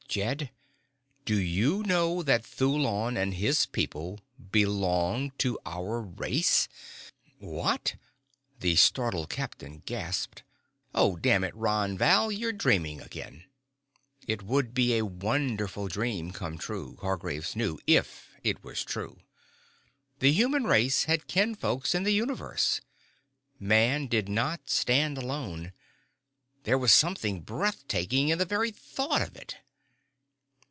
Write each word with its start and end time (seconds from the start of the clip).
"Jed, 0.11 0.51
do 1.23 1.39
you 1.39 1.83
know 1.83 2.21
that 2.21 2.43
Thulon 2.43 3.15
and 3.15 3.33
his 3.35 3.65
people 3.65 4.19
belong 4.51 5.31
to 5.37 5.57
our 5.65 6.01
race?" 6.01 6.67
"What?" 7.39 7.95
the 8.59 8.75
startled 8.75 9.29
captain 9.29 9.83
gasped. 9.85 10.43
"Oh, 10.93 11.15
damn 11.15 11.45
it, 11.45 11.55
Ron 11.55 11.97
Val, 11.97 12.29
you're 12.29 12.51
dreaming 12.51 12.99
again." 12.99 13.45
It 14.27 14.43
would 14.43 14.73
be 14.73 14.97
a 14.97 15.05
wonderful 15.05 15.87
dream 15.87 16.31
come 16.33 16.57
true, 16.57 16.97
Hargraves 16.99 17.55
knew, 17.55 17.79
if 17.87 18.31
it 18.43 18.61
was 18.65 18.83
true. 18.83 19.21
The 20.19 20.33
human 20.33 20.65
race 20.65 21.05
had 21.05 21.27
kin 21.27 21.55
folks 21.55 21.95
in 21.95 22.03
the 22.03 22.11
universe! 22.11 22.81
Man 23.61 24.07
did 24.07 24.27
not 24.27 24.69
stand 24.69 25.17
alone. 25.17 25.71
There 26.63 26.77
was 26.77 26.91
something 26.91 27.39
breath 27.39 27.87
taking 27.87 28.27
in 28.27 28.37
the 28.39 28.43
very 28.45 28.71
thought 28.71 29.21
of 29.21 29.37
it. 29.37 29.55